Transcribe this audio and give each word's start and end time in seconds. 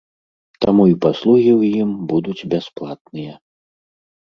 Таму 0.63 0.83
і 0.91 0.95
паслугі 1.03 1.51
ў 1.59 1.85
ім 1.85 1.89
будуць 2.15 2.47
бясплатныя. 2.55 3.33